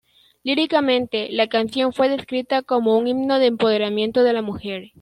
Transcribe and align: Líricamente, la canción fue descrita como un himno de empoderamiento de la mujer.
Líricamente, 0.41 1.29
la 1.31 1.45
canción 1.47 1.93
fue 1.93 2.09
descrita 2.09 2.63
como 2.63 2.97
un 2.97 3.07
himno 3.07 3.37
de 3.37 3.45
empoderamiento 3.45 4.23
de 4.23 4.33
la 4.33 4.41
mujer. 4.41 4.89